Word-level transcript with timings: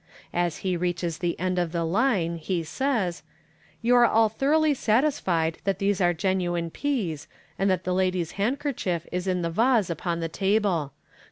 As 0.33 0.57
he 0.65 0.75
reaches 0.75 1.19
the 1.19 1.39
end 1.39 1.59
of 1.59 1.71
the 1.71 1.83
line, 1.83 2.37
he 2.37 2.63
says," 2.63 3.21
You 3.83 3.95
are 3.97 4.05
all 4.07 4.29
thoroughly 4.29 4.73
satisfied 4.73 5.59
that 5.63 5.77
these 5.77 6.01
ire 6.01 6.11
genuine 6.11 6.71
peas, 6.71 7.27
and 7.59 7.69
that 7.69 7.83
the 7.83 7.93
lady's 7.93 8.31
handkerchief 8.31 9.05
is 9.11 9.27
in 9.27 9.43
the 9.43 9.51
vase 9.51 9.91
upon 9.91 10.19
the 10.19 10.27
table. 10.27 10.93